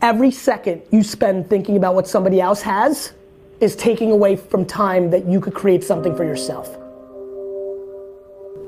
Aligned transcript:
Every 0.00 0.30
second 0.30 0.82
you 0.92 1.02
spend 1.02 1.50
thinking 1.50 1.76
about 1.76 1.96
what 1.96 2.06
somebody 2.06 2.40
else 2.40 2.62
has 2.62 3.12
is 3.60 3.74
taking 3.74 4.12
away 4.12 4.36
from 4.36 4.64
time 4.64 5.10
that 5.10 5.26
you 5.26 5.40
could 5.40 5.54
create 5.54 5.82
something 5.82 6.14
for 6.14 6.22
yourself. 6.22 6.68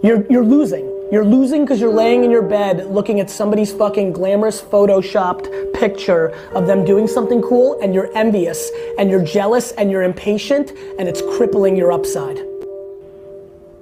You're, 0.02 0.26
you're 0.28 0.44
losing. 0.44 0.86
You're 1.12 1.24
losing 1.24 1.64
because 1.64 1.80
you're 1.80 1.92
laying 1.92 2.24
in 2.24 2.32
your 2.32 2.42
bed 2.42 2.86
looking 2.86 3.20
at 3.20 3.30
somebody's 3.30 3.72
fucking 3.72 4.12
glamorous 4.12 4.60
photoshopped 4.60 5.72
picture 5.74 6.30
of 6.52 6.66
them 6.66 6.84
doing 6.84 7.06
something 7.06 7.40
cool 7.42 7.80
and 7.80 7.94
you're 7.94 8.10
envious 8.16 8.68
and 8.98 9.08
you're 9.08 9.24
jealous 9.24 9.70
and 9.72 9.88
you're 9.88 10.02
impatient 10.02 10.70
and 10.98 11.08
it's 11.08 11.22
crippling 11.36 11.76
your 11.76 11.92
upside. 11.92 12.38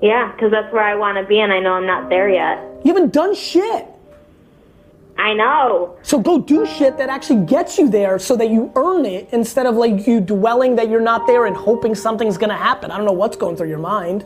Yeah, 0.02 0.32
because 0.32 0.51
that's 0.51 0.70
where 0.73 0.84
I 0.84 0.95
want 0.95 1.16
to 1.16 1.24
be 1.24 1.40
and 1.40 1.51
I 1.51 1.60
know 1.60 1.73
I'm 1.73 1.87
not 1.87 2.10
there 2.10 2.28
yet. 2.28 2.59
You 2.84 2.95
haven't 2.95 3.12
done 3.15 3.34
shit. 3.34 3.87
I 5.18 5.34
know. 5.34 5.96
So 6.02 6.20
go 6.20 6.40
do 6.40 6.64
shit 6.64 6.96
that 6.98 7.08
actually 7.08 7.45
gets 7.45 7.76
you 7.76 7.88
there 7.88 8.20
so 8.20 8.36
that 8.36 8.50
you 8.50 8.72
earn 8.76 9.04
it 9.04 9.28
instead 9.32 9.66
of 9.66 9.74
like 9.74 10.06
you 10.06 10.20
dwelling 10.20 10.76
that 10.76 10.88
you're 10.88 11.01
not 11.01 11.26
there 11.26 11.46
and 11.46 11.56
hoping 11.56 11.96
something's 11.96 12.38
gonna 12.38 12.56
happen. 12.56 12.93
I 12.93 12.96
don't 12.96 13.04
know 13.04 13.12
what's 13.12 13.37
going 13.37 13.56
through 13.56 13.68
your 13.68 13.78
mind. 13.78 14.24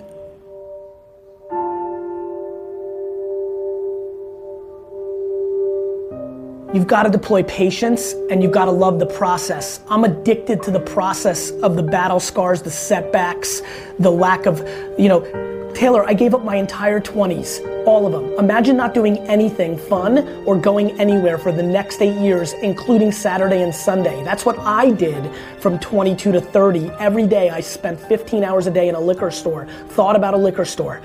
You've 6.75 6.87
got 6.87 7.03
to 7.03 7.11
deploy 7.11 7.43
patience 7.43 8.15
and 8.31 8.43
you've 8.43 8.53
got 8.53 8.65
to 8.65 8.71
love 8.71 8.99
the 8.99 9.05
process. 9.05 9.81
I'm 9.91 10.05
addicted 10.05 10.63
to 10.63 10.71
the 10.71 10.81
process 10.81 11.51
of 11.51 11.77
the 11.77 11.83
battle 11.83 12.19
scars, 12.19 12.63
the 12.63 12.71
setbacks, 12.71 13.61
the 13.99 14.11
lack 14.11 14.47
of, 14.47 14.61
you 14.99 15.09
know, 15.09 15.52
Taylor, 15.75 16.05
I 16.05 16.15
gave 16.15 16.35
up 16.35 16.45
my 16.45 16.57
entire 16.57 17.01
20s, 17.01 17.87
all 17.87 18.07
of 18.07 18.13
them. 18.13 18.39
Imagine 18.39 18.77
not 18.77 18.95
doing 18.95 19.19
anything 19.27 19.77
fun 19.77 20.19
or 20.45 20.57
going 20.57 21.01
anywhere 21.01 21.39
for 21.39 21.51
the 21.51 21.63
next 21.63 22.03
eight 22.03 22.17
years, 22.21 22.53
including 22.63 23.11
Saturday 23.11 23.63
and 23.63 23.75
Sunday. 23.75 24.23
That's 24.23 24.45
what 24.45 24.59
I 24.59 24.91
did 24.91 25.31
from 25.61 25.79
22 25.79 26.33
to 26.33 26.41
30. 26.41 26.91
Every 27.01 27.27
day 27.27 27.51
I 27.51 27.61
spent 27.61 27.99
15 27.99 28.45
hours 28.45 28.67
a 28.67 28.71
day 28.71 28.89
in 28.89 28.95
a 28.95 29.01
liquor 29.01 29.31
store, 29.31 29.67
thought 29.89 30.15
about 30.15 30.35
a 30.35 30.39
liquor 30.39 30.65
store, 30.65 31.01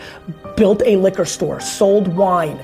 built 0.56 0.82
a 0.86 0.98
liquor 0.98 1.26
store, 1.26 1.60
sold 1.60 2.08
wine. 2.10 2.60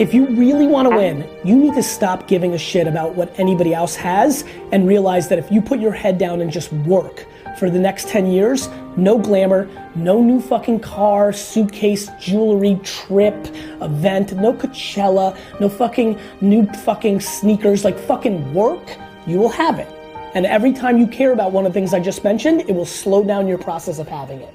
If 0.00 0.14
you 0.14 0.28
really 0.28 0.66
want 0.66 0.88
to 0.88 0.96
win, 0.96 1.28
you 1.44 1.54
need 1.54 1.74
to 1.74 1.82
stop 1.82 2.26
giving 2.26 2.54
a 2.54 2.58
shit 2.58 2.86
about 2.86 3.16
what 3.16 3.38
anybody 3.38 3.74
else 3.74 3.94
has 3.96 4.46
and 4.72 4.88
realize 4.88 5.28
that 5.28 5.38
if 5.38 5.52
you 5.52 5.60
put 5.60 5.78
your 5.78 5.92
head 5.92 6.16
down 6.16 6.40
and 6.40 6.50
just 6.50 6.72
work 6.72 7.26
for 7.58 7.68
the 7.68 7.78
next 7.78 8.08
10 8.08 8.24
years, 8.24 8.70
no 8.96 9.18
glamour, 9.18 9.68
no 9.94 10.22
new 10.22 10.40
fucking 10.40 10.80
car, 10.80 11.34
suitcase, 11.34 12.08
jewelry, 12.18 12.80
trip, 12.82 13.34
event, 13.82 14.32
no 14.36 14.54
Coachella, 14.54 15.36
no 15.60 15.68
fucking 15.68 16.18
new 16.40 16.64
fucking 16.72 17.20
sneakers, 17.20 17.84
like 17.84 17.98
fucking 17.98 18.54
work, 18.54 18.96
you 19.26 19.36
will 19.36 19.50
have 19.50 19.78
it. 19.78 19.88
And 20.34 20.46
every 20.46 20.72
time 20.72 20.96
you 20.96 21.08
care 21.08 21.34
about 21.34 21.52
one 21.52 21.66
of 21.66 21.74
the 21.74 21.78
things 21.78 21.92
I 21.92 22.00
just 22.00 22.24
mentioned, 22.24 22.62
it 22.62 22.72
will 22.72 22.86
slow 22.86 23.22
down 23.22 23.46
your 23.46 23.58
process 23.58 23.98
of 23.98 24.08
having 24.08 24.40
it. 24.40 24.54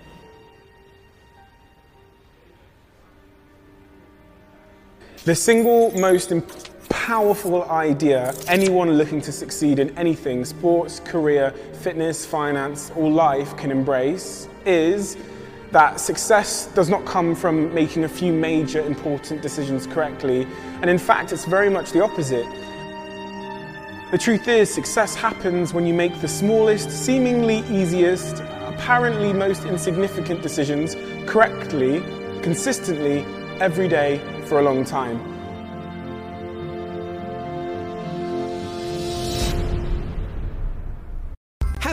The 5.23 5.33
single 5.33 5.92
most 5.98 6.31
powerful 6.89 7.64
idea 7.71 8.33
anyone 8.48 8.92
looking 8.92 9.21
to 9.21 9.31
succeed 9.31 9.80
in 9.80 9.98
anything 9.98 10.45
sports, 10.45 10.99
career, 10.99 11.52
fitness, 11.81 12.26
finance, 12.26 12.92
or 12.95 13.09
life 13.09 13.55
can 13.58 13.71
embrace 13.71 14.48
is 14.65 15.17
that 15.71 15.99
success 15.99 16.67
does 16.75 16.89
not 16.89 17.05
come 17.05 17.36
from 17.36 17.73
making 17.73 18.04
a 18.04 18.09
few 18.09 18.31
major 18.31 18.81
important 18.81 19.42
decisions 19.42 19.87
correctly, 19.87 20.48
and 20.81 20.89
in 20.89 20.98
fact, 20.98 21.31
it's 21.31 21.45
very 21.45 21.70
much 21.70 21.92
the 21.92 22.04
opposite. 22.04 22.45
The 24.11 24.17
truth 24.20 24.48
is, 24.48 24.71
success 24.71 25.15
happens 25.15 25.73
when 25.73 25.87
you 25.87 25.93
make 25.93 26.21
the 26.21 26.27
smallest, 26.27 26.92
seemingly 26.92 27.59
easiest, 27.70 28.42
apparently 28.67 29.33
most 29.33 29.65
insignificant 29.65 30.42
decisions 30.43 30.95
correctly, 31.27 32.02
consistently, 32.42 33.25
every 33.59 33.87
day 33.87 34.21
for 34.45 34.60
a 34.60 34.61
long 34.61 34.86
time. 34.86 35.36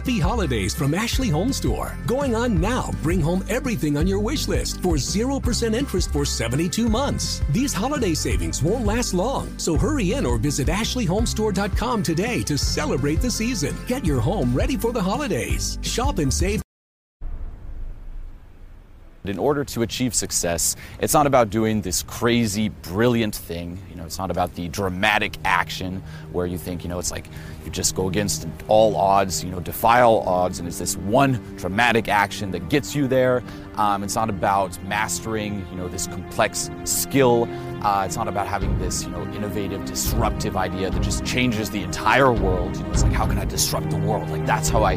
Happy 0.03 0.19
holidays 0.19 0.75
from 0.75 0.95
Ashley 0.95 1.29
Home 1.29 1.53
Store. 1.53 1.97
Going 2.07 2.35
on 2.35 2.61
now. 2.61 2.91
Bring 3.05 3.21
home 3.21 3.45
everything 3.49 3.97
on 3.97 4.07
your 4.07 4.19
wish 4.19 4.49
list 4.49 4.83
for 4.83 4.97
0% 4.97 5.75
interest 5.75 6.13
for 6.13 6.25
72 6.25 6.89
months. 6.89 7.41
These 7.51 7.73
holiday 7.73 8.15
savings 8.15 8.63
won't 8.65 8.85
last 8.85 9.15
long, 9.15 9.57
so 9.59 9.77
hurry 9.77 10.15
in 10.15 10.27
or 10.27 10.39
visit 10.39 10.67
ashleyhomestore.com 10.67 12.03
today 12.03 12.43
to 12.43 12.59
celebrate 12.59 13.21
the 13.21 13.31
season. 13.31 13.77
Get 13.87 14.05
your 14.05 14.19
home 14.19 14.53
ready 14.53 14.77
for 14.77 14.93
the 14.93 15.03
holidays. 15.03 15.79
Shop 15.83 16.19
and 16.19 16.35
save 16.35 16.63
in 19.25 19.39
order 19.39 19.65
to 19.65 19.83
achieve 19.83 20.15
success, 20.15 20.75
it's 20.99 21.15
not 21.15 21.27
about 21.27 21.49
doing 21.49 21.81
this 21.81 22.03
crazy, 22.03 22.71
brilliant 22.71 23.37
thing. 23.37 23.79
You 23.89 23.97
know, 23.97 24.05
it's 24.05 24.19
not 24.19 24.33
about 24.33 24.55
the 24.57 24.69
dramatic 24.69 25.37
action 25.45 26.03
where 26.33 26.47
you 26.47 26.59
think, 26.59 26.83
you 26.83 26.89
know, 26.89 26.99
it's 26.99 27.13
like 27.13 27.27
you 27.65 27.71
just 27.71 27.95
go 27.95 28.09
against 28.09 28.49
all 28.67 28.97
odds, 28.97 29.45
you 29.45 29.51
know, 29.51 29.61
defy 29.61 30.01
all 30.01 30.21
odds, 30.29 30.59
and 30.59 30.67
it's 30.67 30.81
this 30.81 30.97
one 30.97 31.35
dramatic 31.57 32.09
action 32.09 32.51
that 32.51 32.69
gets 32.69 32.97
you 32.97 33.07
there. 33.07 33.45
Um, 33.77 34.03
it's 34.03 34.17
not 34.17 34.29
about 34.29 34.83
mastering, 34.85 35.65
you 35.71 35.77
know, 35.77 35.87
this 35.87 36.09
complex 36.09 36.69
skill. 36.85 37.49
Uh, 37.83 38.05
it's 38.05 38.17
not 38.17 38.27
about 38.27 38.49
having 38.49 38.77
this, 38.79 39.05
you 39.05 39.11
know, 39.11 39.23
innovative, 39.35 39.85
disruptive 39.85 40.57
idea 40.57 40.91
that 40.91 41.01
just 41.01 41.25
changes 41.25 41.71
the 41.71 41.83
entire 41.83 42.33
world. 42.33 42.77
You 42.77 42.83
know, 42.83 42.91
it's 42.91 43.05
like, 43.05 43.13
how 43.13 43.27
can 43.27 43.39
I 43.39 43.45
disrupt 43.45 43.91
the 43.91 43.97
world? 43.99 44.29
Like 44.31 44.47
that's 44.47 44.69
how 44.69 44.83
I, 44.83 44.95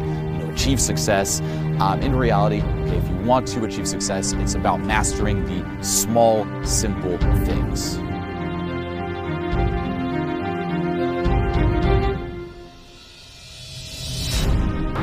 achieve 0.56 0.80
success. 0.80 1.40
Um, 1.80 2.00
in 2.00 2.16
reality, 2.16 2.62
if 2.96 3.08
you 3.08 3.16
want 3.18 3.46
to 3.48 3.64
achieve 3.64 3.86
success, 3.86 4.32
it's 4.32 4.54
about 4.54 4.80
mastering 4.80 5.44
the 5.44 5.84
small, 5.84 6.46
simple 6.64 7.18
things. 7.44 7.98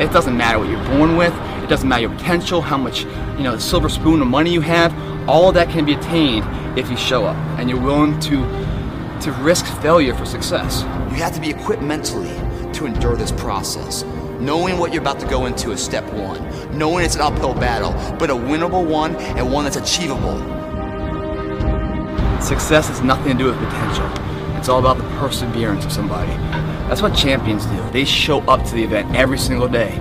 It 0.02 0.12
doesn't 0.12 0.36
matter 0.36 0.58
what 0.58 0.70
you're 0.70 0.84
born 0.86 1.18
with. 1.18 1.34
It 1.64 1.70
doesn't 1.70 1.88
matter 1.88 2.02
your 2.02 2.16
potential, 2.18 2.60
how 2.60 2.78
much, 2.78 3.04
you 3.38 3.44
know, 3.44 3.58
silver 3.60 3.90
spoon 3.90 4.22
of 4.22 4.28
money 4.28 4.52
you 4.52 4.62
have. 4.62 4.92
All 5.30 5.50
of 5.50 5.54
that 5.54 5.70
can 5.70 5.86
be 5.86 5.94
attained 5.94 6.46
if 6.78 6.90
you 6.90 6.98
show 6.98 7.26
up 7.26 7.38
and 7.60 7.70
you're 7.70 7.80
willing 7.80 8.20
to 8.22 8.42
to 9.22 9.32
risk 9.44 9.66
failure 9.82 10.14
for 10.14 10.26
success. 10.26 10.82
You 10.82 11.22
have 11.22 11.34
to 11.36 11.40
be 11.40 11.50
equipped 11.52 11.82
mentally 11.82 12.36
to 12.74 12.86
endure 12.86 13.16
this 13.16 13.32
process. 13.32 14.04
Knowing 14.44 14.78
what 14.78 14.92
you're 14.92 15.02
about 15.02 15.22
to 15.22 15.28
go 15.28 15.46
into 15.46 15.72
is 15.72 15.82
step 15.82 16.04
one. 16.12 16.78
Knowing 16.78 17.06
it's 17.06 17.16
an 17.16 17.22
uphill 17.22 17.54
battle, 17.54 17.94
but 18.18 18.30
a 18.30 18.34
winnable 18.34 18.86
one 18.86 19.16
and 19.16 19.50
one 19.50 19.64
that's 19.64 19.78
achievable. 19.78 20.38
Success 22.42 22.90
has 22.90 23.02
nothing 23.02 23.32
to 23.32 23.38
do 23.38 23.46
with 23.46 23.58
potential. 23.58 24.06
It's 24.58 24.68
all 24.68 24.80
about 24.80 24.98
the 24.98 25.06
perseverance 25.18 25.86
of 25.86 25.94
somebody. 25.94 26.30
That's 26.90 27.02
what 27.02 27.16
champions 27.16 27.66
do. 27.68 27.90
They 27.92 28.04
show 28.04 28.42
up 28.42 28.66
to 28.66 28.76
the 28.76 28.84
event 28.84 29.16
every 29.16 29.38
single 29.38 29.70
day. 29.70 29.96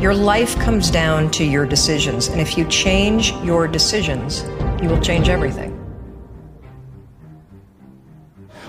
Your 0.00 0.14
life 0.14 0.56
comes 0.60 0.88
down 0.88 1.28
to 1.32 1.44
your 1.44 1.66
decisions, 1.66 2.28
and 2.28 2.40
if 2.40 2.56
you 2.56 2.64
change 2.68 3.32
your 3.42 3.66
decisions, 3.66 4.44
you 4.80 4.88
will 4.88 5.00
change 5.00 5.28
everything. 5.28 5.74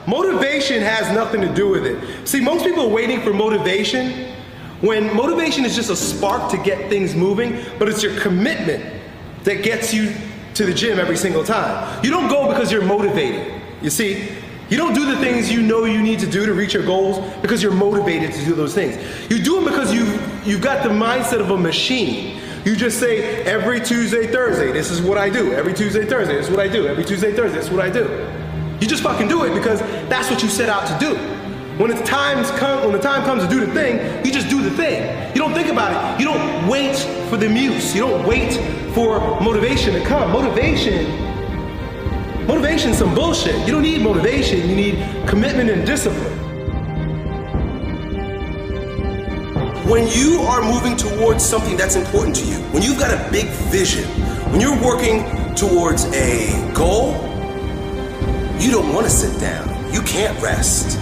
Motivation 0.08 0.82
has 0.82 1.14
nothing 1.14 1.42
to 1.42 1.54
do 1.54 1.70
with 1.70 1.86
it. 1.86 2.28
See, 2.28 2.42
most 2.42 2.66
people 2.66 2.86
are 2.86 2.90
waiting 2.90 3.22
for 3.22 3.32
motivation 3.32 4.39
when 4.82 5.14
motivation 5.16 5.66
is 5.66 5.76
just 5.76 5.90
a 5.90 5.96
spark 5.96 6.52
to 6.52 6.58
get 6.58 6.90
things 6.90 7.16
moving, 7.16 7.64
but 7.78 7.90
it's 7.90 8.02
your 8.02 8.18
commitment 8.20 8.84
that 9.44 9.64
gets 9.64 9.94
you 9.94 10.14
to 10.54 10.66
the 10.66 10.74
gym 10.74 11.00
every 11.00 11.18
single 11.18 11.44
time. 11.44 12.04
You 12.04 12.12
don't 12.12 12.30
go 12.30 12.48
because 12.48 12.72
you're 12.72 12.86
motivated. 12.86 13.62
You 13.82 13.90
see, 13.90 14.30
you 14.70 14.78
don't 14.78 14.94
do 14.94 15.06
the 15.06 15.18
things 15.18 15.52
you 15.52 15.62
know 15.62 15.86
you 15.86 16.02
need 16.02 16.20
to 16.20 16.28
do 16.28 16.46
to 16.46 16.54
reach 16.54 16.74
your 16.74 16.86
goals 16.86 17.20
because 17.42 17.64
you're 17.64 17.72
motivated 17.72 18.34
to 18.34 18.46
do 18.46 18.54
those 18.54 18.74
things. 18.74 18.98
You 19.30 19.42
do 19.44 19.56
them 19.56 19.66
because 19.66 19.94
you've, 19.94 20.48
you've 20.48 20.62
got 20.62 20.84
the 20.84 20.90
mindset 20.90 21.40
of 21.40 21.50
a 21.52 21.58
machine. 21.58 22.40
You 22.66 22.76
just 22.76 23.00
say, 23.00 23.44
every 23.46 23.80
Tuesday, 23.80 24.28
Thursday, 24.28 24.72
this 24.72 24.92
is 24.92 25.02
what 25.02 25.18
I 25.18 25.30
do. 25.30 25.54
Every 25.54 25.74
Tuesday, 25.74 26.06
Thursday, 26.06 26.36
this 26.36 26.48
is 26.48 26.52
what 26.52 26.60
I 26.60 26.68
do. 26.68 26.88
Every 26.88 27.04
Tuesday, 27.04 27.34
Thursday, 27.34 27.58
this 27.58 27.68
is 27.68 27.72
what 27.72 27.84
I 27.84 27.90
do. 27.90 28.30
You 28.80 28.88
just 28.88 29.02
fucking 29.02 29.28
do 29.28 29.44
it 29.46 29.54
because 29.54 29.80
that's 30.08 30.30
what 30.30 30.44
you 30.44 30.50
set 30.50 30.70
out 30.70 30.86
to 30.88 31.06
do. 31.06 31.39
When 31.80 31.92
it's 31.92 32.02
times 32.02 32.52
come, 32.60 32.84
when 32.84 32.92
the 32.92 33.00
time 33.00 33.24
comes 33.24 33.42
to 33.42 33.50
do 33.50 33.66
the 33.66 33.74
thing, 33.74 34.26
you 34.26 34.34
just 34.34 34.50
do 34.50 34.62
the 34.62 34.70
thing. 34.70 35.34
You 35.34 35.40
don't 35.40 35.54
think 35.54 35.70
about 35.70 35.94
it. 35.94 36.20
You 36.20 36.26
don't 36.26 36.68
wait 36.68 36.98
for 37.30 37.38
the 37.38 37.48
muse. 37.48 37.96
You 37.96 38.02
don't 38.02 38.28
wait 38.28 38.52
for 38.94 39.40
motivation 39.40 39.94
to 39.94 40.04
come. 40.04 40.30
Motivation, 40.34 41.06
motivation, 42.46 42.94
some 42.94 43.16
bullshit. 43.16 43.66
You 43.66 43.72
don't 43.72 43.84
need 43.84 44.02
motivation. 44.02 44.68
You 44.68 44.76
need 44.76 45.26
commitment 45.26 45.70
and 45.70 45.88
discipline. 45.88 46.38
When 49.88 50.06
you 50.10 50.42
are 50.42 50.62
moving 50.62 50.98
towards 50.98 51.46
something 51.46 51.78
that's 51.78 51.96
important 51.96 52.36
to 52.36 52.46
you, 52.46 52.58
when 52.74 52.84
you've 52.84 53.00
got 53.00 53.12
a 53.14 53.32
big 53.32 53.48
vision, 53.72 54.04
when 54.52 54.60
you're 54.60 54.84
working 54.84 55.24
towards 55.56 56.04
a 56.14 56.74
goal, 56.74 57.14
you 58.60 58.70
don't 58.70 58.94
want 58.94 59.06
to 59.06 59.10
sit 59.10 59.40
down. 59.40 59.94
You 59.94 60.02
can't 60.02 60.38
rest. 60.42 61.00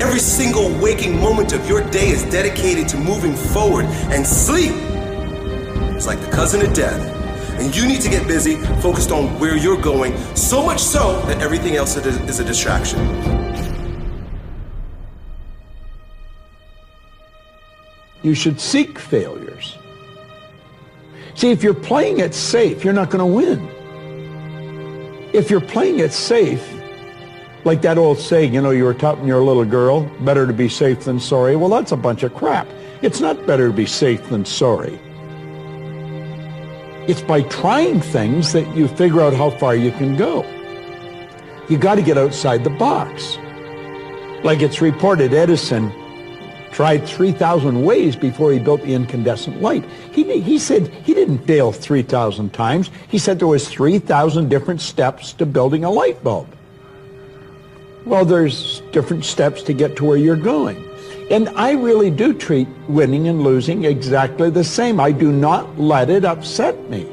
Every 0.00 0.18
single 0.18 0.70
waking 0.80 1.20
moment 1.20 1.52
of 1.52 1.68
your 1.68 1.82
day 1.90 2.08
is 2.08 2.22
dedicated 2.24 2.88
to 2.88 2.96
moving 2.96 3.34
forward, 3.34 3.84
and 3.84 4.26
sleep 4.26 4.72
is 5.94 6.06
like 6.06 6.18
the 6.20 6.30
cousin 6.30 6.62
of 6.62 6.72
death. 6.72 6.98
And 7.60 7.76
you 7.76 7.86
need 7.86 8.00
to 8.00 8.08
get 8.08 8.26
busy, 8.26 8.56
focused 8.80 9.10
on 9.10 9.38
where 9.38 9.58
you're 9.58 9.80
going, 9.80 10.16
so 10.34 10.64
much 10.64 10.80
so 10.80 11.20
that 11.26 11.42
everything 11.42 11.76
else 11.76 11.96
is 11.96 12.40
a 12.40 12.44
distraction. 12.44 12.98
You 18.22 18.34
should 18.34 18.58
seek 18.58 18.98
failures. 18.98 19.76
See, 21.34 21.50
if 21.50 21.62
you're 21.62 21.74
playing 21.74 22.20
it 22.20 22.34
safe, 22.34 22.84
you're 22.84 22.94
not 22.94 23.10
going 23.10 23.18
to 23.18 23.26
win. 23.26 23.68
If 25.34 25.50
you're 25.50 25.60
playing 25.60 25.98
it 25.98 26.12
safe, 26.12 26.79
like 27.64 27.82
that 27.82 27.98
old 27.98 28.18
saying, 28.18 28.54
you 28.54 28.60
know, 28.60 28.70
you 28.70 28.84
were 28.84 28.96
you're 29.24 29.40
a 29.40 29.44
little 29.44 29.64
girl, 29.64 30.02
better 30.20 30.46
to 30.46 30.52
be 30.52 30.68
safe 30.68 31.00
than 31.00 31.20
sorry. 31.20 31.56
Well, 31.56 31.68
that's 31.68 31.92
a 31.92 31.96
bunch 31.96 32.22
of 32.22 32.34
crap. 32.34 32.66
It's 33.02 33.20
not 33.20 33.46
better 33.46 33.68
to 33.68 33.72
be 33.72 33.86
safe 33.86 34.26
than 34.28 34.44
sorry. 34.44 34.98
It's 37.08 37.22
by 37.22 37.42
trying 37.42 38.00
things 38.00 38.52
that 38.52 38.74
you 38.76 38.88
figure 38.88 39.20
out 39.20 39.34
how 39.34 39.50
far 39.50 39.74
you 39.74 39.90
can 39.90 40.16
go. 40.16 40.44
You 41.68 41.78
got 41.78 41.96
to 41.96 42.02
get 42.02 42.16
outside 42.16 42.64
the 42.64 42.70
box. 42.70 43.36
Like 44.42 44.60
it's 44.60 44.80
reported, 44.80 45.34
Edison 45.34 45.92
tried 46.72 47.06
3,000 47.06 47.82
ways 47.84 48.16
before 48.16 48.52
he 48.52 48.58
built 48.58 48.80
the 48.82 48.94
incandescent 48.94 49.60
light. 49.60 49.84
He, 50.12 50.40
he 50.40 50.58
said 50.58 50.88
he 50.88 51.14
didn't 51.14 51.46
fail 51.46 51.72
3,000 51.72 52.52
times. 52.52 52.90
He 53.08 53.18
said 53.18 53.38
there 53.38 53.48
was 53.48 53.68
3,000 53.68 54.48
different 54.48 54.80
steps 54.80 55.32
to 55.34 55.46
building 55.46 55.84
a 55.84 55.90
light 55.90 56.22
bulb. 56.22 56.46
Well, 58.06 58.24
there's 58.24 58.80
different 58.92 59.24
steps 59.24 59.62
to 59.64 59.72
get 59.72 59.96
to 59.96 60.04
where 60.04 60.16
you're 60.16 60.36
going. 60.36 60.84
And 61.30 61.48
I 61.50 61.72
really 61.72 62.10
do 62.10 62.34
treat 62.34 62.66
winning 62.88 63.28
and 63.28 63.42
losing 63.42 63.84
exactly 63.84 64.50
the 64.50 64.64
same. 64.64 64.98
I 64.98 65.12
do 65.12 65.30
not 65.30 65.78
let 65.78 66.10
it 66.10 66.24
upset 66.24 66.90
me. 66.90 67.06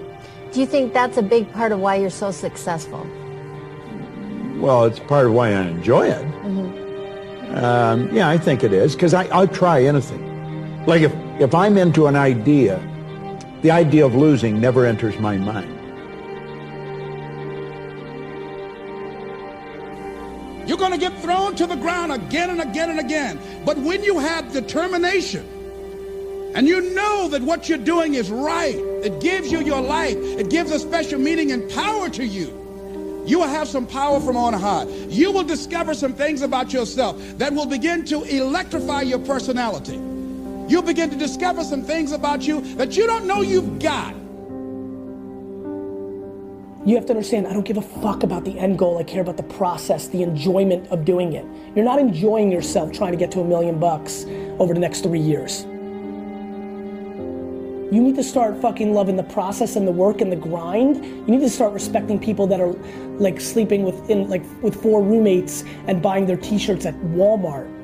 Do 0.52 0.60
you 0.60 0.66
think 0.66 0.94
that's 0.94 1.18
a 1.18 1.22
big 1.22 1.52
part 1.54 1.72
of 1.72 1.80
why 1.80 1.96
you're 1.96 2.10
so 2.10 2.32
successful? 2.32 3.06
Well, 4.56 4.86
it's 4.86 5.00
part 5.00 5.28
of 5.28 5.34
why 5.34 5.50
I 5.50 5.62
enjoy 5.62 6.08
it. 6.08 6.26
Mm-hmm. 6.42 7.56
Um, 7.64 8.12
yeah, 8.12 8.28
I 8.28 8.38
think 8.38 8.64
it 8.64 8.74
is 8.74 8.96
because 8.96 9.14
I'll 9.14 9.48
try 9.48 9.84
anything. 9.84 10.86
Like 10.86 11.02
if, 11.02 11.14
if 11.40 11.54
I'm 11.54 11.78
into 11.78 12.08
an 12.08 12.16
idea, 12.16 12.82
the 13.62 13.72
idea 13.72 14.06
of 14.06 14.16
losing 14.16 14.60
never 14.60 14.86
enters 14.86 15.20
my 15.20 15.38
mind. 15.38 15.77
You're 20.68 20.78
going 20.78 20.92
to 20.92 20.98
get 20.98 21.18
thrown 21.22 21.56
to 21.56 21.66
the 21.66 21.76
ground 21.76 22.12
again 22.12 22.50
and 22.50 22.62
again 22.62 22.90
and 22.90 23.00
again. 23.00 23.40
But 23.66 23.78
when 23.78 24.04
you 24.04 24.20
have 24.20 24.52
determination 24.52 25.46
and 26.54 26.68
you 26.68 26.94
know 26.94 27.30
that 27.30 27.42
what 27.42 27.70
you're 27.70 27.78
doing 27.78 28.16
is 28.16 28.30
right, 28.30 28.76
it 28.76 29.22
gives 29.22 29.50
you 29.52 29.62
your 29.62 29.82
life, 29.82 30.18
it 30.18 30.50
gives 30.50 30.72
a 30.72 30.80
special 30.80 31.20
meaning 31.20 31.54
and 31.54 31.70
power 31.72 32.10
to 32.10 32.26
you. 32.26 32.54
You 33.26 33.40
will 33.40 33.48
have 33.48 33.68
some 33.68 33.86
power 33.86 34.20
from 34.20 34.36
on 34.38 34.54
high. 34.54 34.86
You 35.10 35.32
will 35.32 35.44
discover 35.44 35.94
some 35.94 36.14
things 36.14 36.42
about 36.42 36.74
yourself 36.74 37.18
that 37.38 37.54
will 37.54 37.66
begin 37.66 38.06
to 38.06 38.24
electrify 38.24 39.02
your 39.02 39.20
personality. 39.20 39.96
You'll 40.68 40.82
begin 40.82 41.10
to 41.10 41.18
discover 41.18 41.64
some 41.64 41.84
things 41.84 42.12
about 42.12 42.46
you 42.46 42.62
that 42.76 42.98
you 42.98 43.08
don't 43.08 43.26
know 43.26 43.42
you've 43.42 43.80
got. 43.80 44.14
You 46.88 46.96
have 46.96 47.06
to 47.08 47.12
understand, 47.12 47.48
I 47.48 47.52
don't 47.52 47.66
give 47.66 47.76
a 47.76 47.82
fuck 47.82 48.24
about 48.24 48.46
the 48.46 48.58
end 48.58 48.80
goal. 48.80 48.98
I 48.98 49.04
care 49.04 49.20
about 49.20 49.36
the 49.36 49.44
process, 49.44 50.08
the 50.08 50.24
enjoyment 50.24 50.88
of 50.88 51.04
doing 51.04 51.34
it. 51.34 51.46
You're 51.76 51.84
not 51.84 52.00
enjoying 52.00 52.50
yourself 52.50 52.94
trying 52.94 53.12
to 53.12 53.18
get 53.18 53.30
to 53.32 53.42
a 53.42 53.44
million 53.44 53.78
bucks 53.78 54.24
over 54.58 54.74
the 54.74 54.80
next 54.80 55.02
three 55.02 55.20
years. 55.20 55.64
You 57.94 58.02
need 58.02 58.16
to 58.16 58.24
start 58.24 58.62
fucking 58.62 58.94
loving 58.94 59.18
the 59.18 59.24
process 59.24 59.76
and 59.76 59.86
the 59.86 59.92
work 59.92 60.22
and 60.22 60.32
the 60.32 60.38
grind. 60.38 61.04
You 61.04 61.28
need 61.28 61.42
to 61.42 61.50
start 61.50 61.74
respecting 61.74 62.20
people 62.20 62.48
that 62.48 62.62
are 62.62 62.72
like 63.20 63.42
sleeping 63.42 63.84
with 63.84 64.10
in 64.10 64.30
like 64.30 64.44
with 64.62 64.82
four 64.82 65.04
roommates 65.04 65.66
and 65.88 66.02
buying 66.02 66.26
their 66.26 66.38
t-shirts 66.38 66.86
at 66.86 66.96
Walmart. 67.02 67.77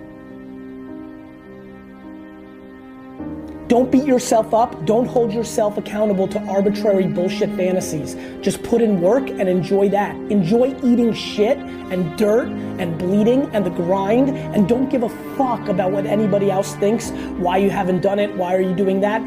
Don't 3.73 3.89
beat 3.91 4.05
yourself 4.05 4.53
up. 4.53 4.85
Don't 4.85 5.07
hold 5.07 5.33
yourself 5.33 5.79
accountable 5.79 6.27
to 6.27 6.39
arbitrary 6.41 7.07
bullshit 7.07 7.49
fantasies. 7.55 8.15
Just 8.39 8.61
put 8.61 8.83
in 8.83 9.01
work 9.01 9.27
and 9.27 9.49
enjoy 9.49 9.89
that. 9.89 10.15
Enjoy 10.29 10.77
eating 10.83 11.11
shit 11.11 11.57
and 11.57 12.15
dirt 12.15 12.49
and 12.49 12.95
bleeding 12.99 13.49
and 13.51 13.65
the 13.65 13.71
grind 13.71 14.37
and 14.37 14.69
don't 14.69 14.89
give 14.89 15.01
a 15.01 15.09
fuck 15.35 15.69
about 15.69 15.91
what 15.91 16.05
anybody 16.05 16.51
else 16.51 16.75
thinks, 16.75 17.09
why 17.39 17.57
you 17.57 17.71
haven't 17.71 18.01
done 18.01 18.19
it, 18.19 18.35
why 18.35 18.53
are 18.53 18.61
you 18.61 18.75
doing 18.75 19.01
that. 19.01 19.21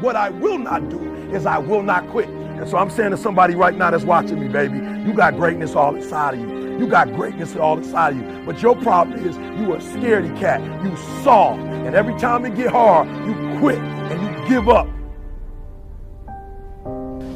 What 0.00 0.14
I 0.14 0.30
will 0.30 0.58
not 0.58 0.88
do 0.88 1.00
is 1.32 1.46
I 1.46 1.58
will 1.58 1.82
not 1.82 2.08
quit. 2.10 2.28
And 2.28 2.68
so 2.68 2.76
I'm 2.78 2.90
saying 2.90 3.10
to 3.10 3.16
somebody 3.16 3.56
right 3.56 3.74
now 3.74 3.90
that's 3.90 4.04
watching 4.04 4.38
me, 4.38 4.46
baby, 4.46 4.78
you 5.04 5.12
got 5.14 5.34
greatness 5.34 5.74
all 5.74 5.96
inside 5.96 6.34
of 6.34 6.40
you. 6.40 6.78
You 6.78 6.86
got 6.86 7.12
greatness 7.12 7.56
all 7.56 7.76
inside 7.76 8.12
of 8.12 8.18
you. 8.18 8.42
But 8.46 8.62
your 8.62 8.76
problem 8.76 9.18
is 9.26 9.36
you 9.36 9.74
a 9.74 9.78
scaredy 9.78 10.38
cat. 10.38 10.60
You 10.84 10.96
soft. 11.24 11.77
And 11.88 11.96
every 11.96 12.18
time 12.18 12.44
it 12.44 12.54
get 12.54 12.70
hard, 12.70 13.08
you 13.26 13.58
quit 13.60 13.78
and 13.78 14.20
you 14.20 14.46
give 14.46 14.68
up. 14.68 14.86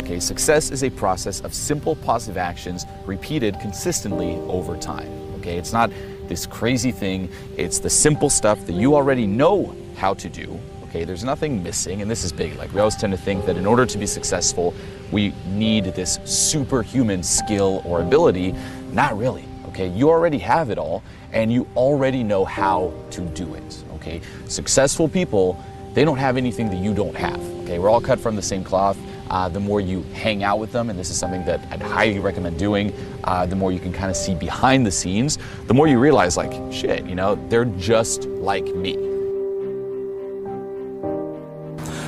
Okay, 0.02 0.20
success 0.20 0.70
is 0.70 0.84
a 0.84 0.90
process 0.90 1.40
of 1.40 1.54
simple 1.54 1.96
positive 1.96 2.36
actions 2.36 2.84
repeated 3.06 3.58
consistently 3.60 4.34
over 4.50 4.76
time. 4.76 5.08
Okay, 5.38 5.56
it's 5.56 5.72
not 5.72 5.90
this 6.28 6.44
crazy 6.44 6.92
thing. 6.92 7.30
It's 7.56 7.78
the 7.78 7.88
simple 7.88 8.28
stuff 8.28 8.66
that 8.66 8.74
you 8.74 8.94
already 8.94 9.26
know 9.26 9.74
how 9.96 10.12
to 10.12 10.28
do. 10.28 10.60
Okay, 10.82 11.04
there's 11.04 11.24
nothing 11.24 11.62
missing, 11.62 12.02
and 12.02 12.10
this 12.10 12.22
is 12.22 12.30
big. 12.30 12.54
Like, 12.56 12.74
we 12.74 12.80
always 12.80 12.96
tend 12.96 13.14
to 13.14 13.18
think 13.18 13.46
that 13.46 13.56
in 13.56 13.64
order 13.64 13.86
to 13.86 13.96
be 13.96 14.06
successful, 14.06 14.74
we 15.10 15.32
need 15.46 15.84
this 15.84 16.18
superhuman 16.26 17.22
skill 17.22 17.80
or 17.86 18.02
ability. 18.02 18.54
Not 18.92 19.16
really. 19.16 19.46
Okay, 19.68 19.88
you 19.88 20.10
already 20.10 20.36
have 20.40 20.68
it 20.68 20.76
all, 20.76 21.02
and 21.32 21.50
you 21.50 21.66
already 21.74 22.22
know 22.22 22.44
how 22.44 22.92
to 23.12 23.22
do 23.22 23.54
it. 23.54 23.84
Okay, 24.02 24.20
successful 24.48 25.08
people, 25.08 25.56
they 25.94 26.04
don't 26.04 26.16
have 26.16 26.36
anything 26.36 26.68
that 26.70 26.78
you 26.78 26.92
don't 26.92 27.14
have. 27.14 27.40
Okay, 27.62 27.78
we're 27.78 27.88
all 27.88 28.00
cut 28.00 28.18
from 28.18 28.34
the 28.34 28.42
same 28.42 28.64
cloth. 28.64 28.98
Uh, 29.30 29.48
the 29.48 29.60
more 29.60 29.80
you 29.80 30.02
hang 30.12 30.42
out 30.42 30.58
with 30.58 30.72
them, 30.72 30.90
and 30.90 30.98
this 30.98 31.08
is 31.08 31.16
something 31.16 31.44
that 31.44 31.60
I'd 31.70 31.80
highly 31.80 32.18
recommend 32.18 32.58
doing, 32.58 32.92
uh, 33.22 33.46
the 33.46 33.54
more 33.54 33.70
you 33.70 33.78
can 33.78 33.92
kind 33.92 34.10
of 34.10 34.16
see 34.16 34.34
behind 34.34 34.84
the 34.84 34.90
scenes, 34.90 35.38
the 35.68 35.74
more 35.74 35.86
you 35.86 36.00
realize, 36.00 36.36
like, 36.36 36.52
shit, 36.72 37.06
you 37.06 37.14
know, 37.14 37.36
they're 37.48 37.64
just 37.64 38.24
like 38.26 38.66
me. 38.74 38.94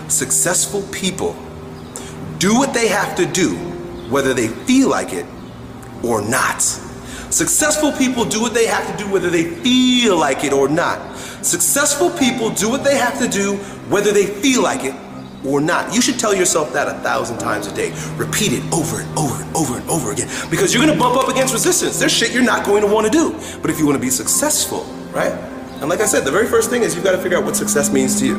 Successful 0.08 0.82
people 0.90 1.36
do 2.38 2.58
what 2.58 2.74
they 2.74 2.88
have 2.88 3.14
to 3.14 3.24
do, 3.24 3.54
whether 4.10 4.34
they 4.34 4.48
feel 4.48 4.90
like 4.90 5.12
it 5.12 5.26
or 6.02 6.20
not. 6.20 6.60
Successful 7.30 7.92
people 7.92 8.24
do 8.24 8.40
what 8.40 8.52
they 8.52 8.66
have 8.66 8.84
to 8.90 9.04
do, 9.04 9.10
whether 9.10 9.30
they 9.30 9.44
feel 9.44 10.18
like 10.18 10.42
it 10.42 10.52
or 10.52 10.68
not. 10.68 11.13
Successful 11.44 12.10
people 12.10 12.48
do 12.50 12.70
what 12.70 12.84
they 12.84 12.96
have 12.96 13.18
to 13.18 13.28
do, 13.28 13.56
whether 13.90 14.12
they 14.12 14.24
feel 14.24 14.62
like 14.62 14.82
it 14.82 14.94
or 15.44 15.60
not. 15.60 15.94
You 15.94 16.00
should 16.00 16.18
tell 16.18 16.34
yourself 16.34 16.72
that 16.72 16.88
a 16.88 16.94
thousand 17.00 17.36
times 17.36 17.66
a 17.66 17.74
day. 17.74 17.92
Repeat 18.16 18.54
it 18.54 18.72
over 18.72 19.00
and 19.00 19.18
over 19.18 19.42
and 19.42 19.54
over 19.54 19.76
and 19.76 19.90
over 19.90 20.12
again 20.12 20.28
because 20.50 20.72
you're 20.72 20.86
to 20.86 20.98
bump 20.98 21.16
up 21.16 21.28
against 21.28 21.52
resistance. 21.52 21.98
There's 21.98 22.12
shit 22.12 22.32
you're 22.32 22.42
not 22.42 22.64
going 22.64 22.80
to 22.80 22.88
want 22.88 23.06
to 23.06 23.12
do. 23.12 23.32
But 23.60 23.70
if 23.70 23.78
you 23.78 23.84
want 23.84 23.96
to 23.96 24.00
be 24.00 24.08
successful, 24.08 24.84
right? 25.12 25.32
And 25.80 25.90
like 25.90 26.00
I 26.00 26.06
said, 26.06 26.24
the 26.24 26.30
very 26.30 26.46
first 26.46 26.70
thing 26.70 26.82
is 26.82 26.94
you've 26.94 27.04
got 27.04 27.12
to 27.12 27.18
figure 27.18 27.36
out 27.36 27.44
what 27.44 27.56
success 27.56 27.92
means 27.92 28.18
to 28.20 28.26
you. 28.26 28.36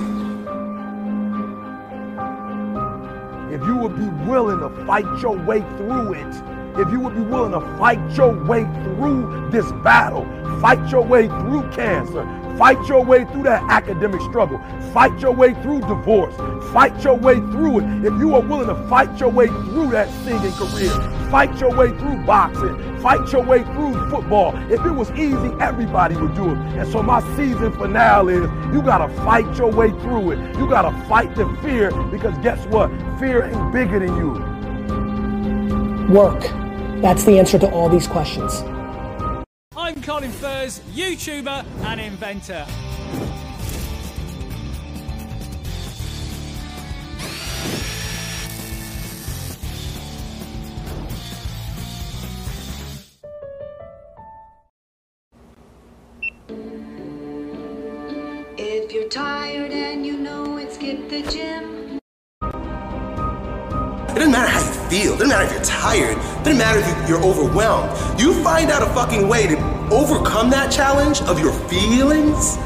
If 3.54 3.62
you 3.68 3.76
would 3.78 3.96
be 3.96 4.08
willing 4.28 4.60
to 4.60 4.86
fight 4.88 5.06
your 5.22 5.38
way 5.38 5.60
through 5.78 6.14
it, 6.14 6.36
if 6.78 6.92
you 6.92 7.00
would 7.02 7.16
be 7.16 7.22
willing 7.22 7.52
to 7.52 7.62
fight 7.78 8.00
your 8.18 8.34
way 8.46 8.64
through 8.84 9.50
this 9.52 9.72
battle, 9.84 10.26
fight 10.60 10.90
your 10.90 11.04
way 11.04 11.28
through 11.28 11.70
cancer, 11.72 12.24
Fight 12.58 12.88
your 12.88 13.04
way 13.04 13.26
through 13.26 13.44
that 13.44 13.64
academic 13.70 14.22
struggle. 14.22 14.60
Fight 14.94 15.20
your 15.20 15.34
way 15.34 15.54
through 15.56 15.82
divorce. 15.82 16.34
Fight 16.72 17.04
your 17.04 17.16
way 17.16 17.36
through 17.36 17.80
it. 17.80 18.06
If 18.06 18.14
you 18.14 18.34
are 18.34 18.42
willing 18.42 18.68
to 18.68 18.88
fight 18.88 19.20
your 19.20 19.28
way 19.30 19.48
through 19.48 19.92
that 19.92 20.10
singing 20.24 20.54
career, 20.54 20.92
fight 21.30 21.60
your 21.60 21.76
way 21.76 21.90
through 21.90 22.26
boxing, 22.26 23.02
fight 23.02 23.30
your 23.34 23.44
way 23.44 23.64
through 23.64 24.10
football. 24.10 24.56
If 24.72 24.86
it 24.86 24.92
was 24.92 25.12
easy, 25.12 25.52
everybody 25.60 26.16
would 26.16 26.34
do 26.34 26.52
it. 26.52 26.58
And 26.78 26.90
so 26.90 27.04
my 27.04 27.20
season 27.36 27.74
finale 27.74 28.36
is 28.36 28.50
you 28.74 28.82
gotta 28.82 29.14
fight 29.24 29.58
your 29.58 29.72
way 29.72 29.90
through 29.90 30.32
it. 30.32 30.58
You 30.58 30.70
gotta 30.70 30.98
fight 31.08 31.36
the 31.36 31.46
fear 31.62 31.92
because 32.06 32.38
guess 32.38 32.66
what? 32.68 32.90
Fear 33.20 33.44
ain't 33.48 33.74
bigger 33.74 34.00
than 34.00 34.16
you. 34.16 34.32
Work. 36.14 36.42
That's 37.02 37.26
the 37.26 37.38
answer 37.38 37.60
to 37.60 37.70
all 37.70 37.90
these 37.90 38.08
questions. 38.08 38.64
I'm 40.16 40.22
Colin 40.22 40.32
Furze, 40.32 40.80
YouTuber 40.94 41.66
and 41.84 42.00
inventor. 42.00 42.66
If 58.58 58.94
you're 58.94 59.10
tired 59.10 59.72
and 59.72 60.06
you 60.06 60.16
know 60.16 60.58
it, 60.58 60.72
skip 60.72 61.10
the 61.10 61.24
gym. 61.24 62.00
It 64.08 64.20
doesn't 64.20 64.32
matter 64.32 64.48
how 64.48 64.60
you 64.60 64.90
feel. 64.90 65.14
It 65.16 65.18
doesn't 65.18 65.28
matter 65.28 65.44
if 65.44 65.52
you're 65.52 65.62
tired. 65.64 66.18
It 66.18 66.44
doesn't 66.46 66.58
matter 66.58 66.80
if 66.80 67.10
you're 67.10 67.22
overwhelmed. 67.22 67.92
You 68.18 68.34
find 68.46 68.72
out 68.72 68.82
a 68.82 68.86
fucking 68.94 69.28
way 69.28 69.48
to 69.48 69.75
overcome 69.92 70.50
that 70.50 70.72
challenge 70.72 71.22
of 71.22 71.40
your 71.40 71.54
feelings, 71.70 72.58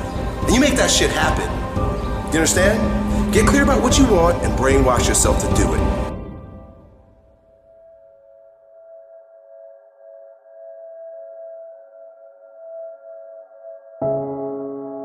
and 0.44 0.54
you 0.54 0.60
make 0.60 0.76
that 0.76 0.90
shit 0.90 1.10
happen. 1.10 1.48
You 2.32 2.40
understand? 2.40 3.34
Get 3.34 3.48
clear 3.48 3.64
about 3.64 3.82
what 3.82 3.98
you 3.98 4.06
want 4.06 4.44
and 4.44 4.58
brainwash 4.58 5.08
yourself 5.08 5.40
to 5.42 5.48
do 5.56 5.74
it. 5.74 6.00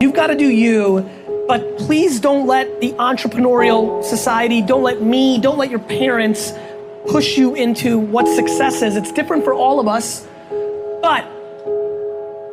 You've 0.01 0.15
got 0.15 0.29
to 0.29 0.37
do 0.37 0.49
you, 0.49 1.09
but 1.49 1.79
please 1.79 2.21
don't 2.21 2.47
let 2.47 2.81
the 2.81 2.93
entrepreneurial 2.93 4.03
society, 4.05 4.63
don't 4.63 4.83
let 4.83 5.03
me, 5.03 5.39
don't 5.39 5.59
let 5.59 5.71
your 5.71 5.81
parents 5.81 6.53
push 7.07 7.37
you 7.37 7.55
into 7.55 7.99
what 7.99 8.27
success 8.29 8.81
is. 8.81 8.97
It's 8.97 9.13
different 9.13 9.45
for 9.45 9.53
all 9.53 9.81
of 9.81 9.89
us, 9.89 10.27
but, 11.03 11.29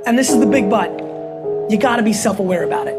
and 0.06 0.18
this 0.18 0.30
is 0.30 0.40
the 0.40 0.46
big 0.46 0.70
but, 0.70 0.90
you 1.70 1.78
got 1.78 1.98
to 1.98 2.04
be 2.04 2.14
self 2.14 2.40
aware 2.40 2.64
about 2.64 2.88
it. 2.88 2.98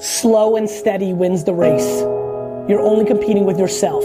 Slow 0.00 0.56
and 0.56 0.68
steady 0.68 1.12
wins 1.12 1.44
the 1.44 1.54
race. 1.54 2.00
You're 2.68 2.80
only 2.80 3.04
competing 3.04 3.44
with 3.44 3.58
yourself. 3.58 4.04